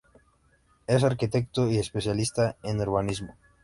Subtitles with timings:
[0.87, 3.37] Es arquitecto y especialista en urbanismo.